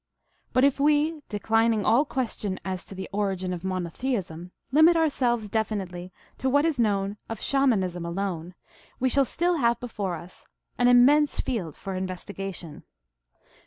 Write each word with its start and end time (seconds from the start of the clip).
But 0.51 0.63
if 0.63 0.79
we, 0.79 1.21
declining 1.29 1.85
all 1.85 2.05
ques 2.05 2.35
tion 2.39 2.59
as 2.65 2.87
to 2.87 2.95
the 2.95 3.07
origin 3.13 3.53
of 3.53 3.63
monotheism, 3.63 4.49
limit 4.71 4.97
ourselves 4.97 5.47
definitely 5.47 6.11
to 6.39 6.49
what 6.49 6.65
is 6.65 6.79
known 6.79 7.17
of 7.29 7.39
Shamanism 7.39 8.03
alone, 8.03 8.55
we 8.99 9.09
shall 9.09 9.25
still 9.25 9.57
have 9.57 9.79
before 9.79 10.15
us 10.15 10.47
an 10.79 10.87
immense 10.87 11.39
field 11.39 11.75
for 11.75 11.93
investigation. 11.93 12.81